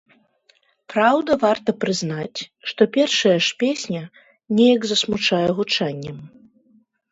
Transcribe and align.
Праўда, 0.93 1.31
варта 1.43 1.69
прызнаць, 1.85 2.39
што 2.71 2.81
першая 2.97 3.35
ж 3.49 3.61
песня 3.61 4.01
неяк 4.57 4.81
засмучае 4.95 5.45
гучаннем. 5.63 6.17